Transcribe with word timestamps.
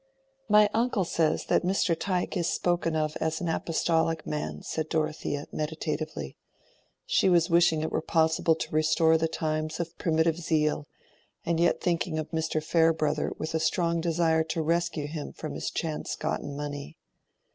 "My 0.49 0.67
uncle 0.73 1.05
says 1.05 1.45
that 1.45 1.61
Mr. 1.61 1.95
Tyke 1.95 2.35
is 2.35 2.49
spoken 2.49 2.95
of 2.95 3.15
as 3.17 3.39
an 3.39 3.47
apostolic 3.47 4.25
man," 4.25 4.63
said 4.63 4.89
Dorothea, 4.89 5.45
meditatively. 5.51 6.35
She 7.05 7.29
was 7.29 7.51
wishing 7.51 7.81
it 7.81 7.91
were 7.91 8.01
possible 8.01 8.55
to 8.55 8.73
restore 8.75 9.15
the 9.15 9.27
times 9.27 9.79
of 9.79 9.95
primitive 9.99 10.39
zeal, 10.39 10.87
and 11.45 11.59
yet 11.59 11.81
thinking 11.81 12.17
of 12.17 12.31
Mr. 12.31 12.63
Farebrother 12.63 13.31
with 13.37 13.53
a 13.53 13.59
strong 13.59 14.01
desire 14.01 14.43
to 14.45 14.63
rescue 14.63 15.05
him 15.05 15.33
from 15.33 15.53
his 15.53 15.69
chance 15.69 16.15
gotten 16.15 16.57
money. 16.57 16.97